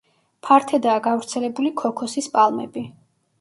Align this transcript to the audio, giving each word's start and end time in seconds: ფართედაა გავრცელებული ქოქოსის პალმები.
ფართედაა 0.45 1.01
გავრცელებული 1.07 1.71
ქოქოსის 1.83 2.31
პალმები. 2.39 2.85